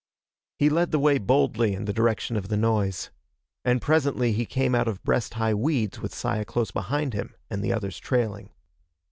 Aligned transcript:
He 0.57 0.67
led 0.71 0.89
the 0.89 0.97
way 0.97 1.19
boldly 1.19 1.75
in 1.75 1.85
the 1.85 1.93
direction 1.93 2.35
of 2.35 2.47
the 2.47 2.57
noise. 2.57 3.11
And 3.63 3.79
presently 3.83 4.31
he 4.31 4.47
came 4.47 4.73
out 4.73 4.87
of 4.87 5.03
breast 5.03 5.35
high 5.35 5.53
weeds 5.53 6.01
with 6.01 6.11
Saya 6.15 6.43
close 6.43 6.71
behind 6.71 7.13
him 7.13 7.35
and 7.51 7.63
the 7.63 7.71
others 7.71 7.99
trailing. 7.99 8.49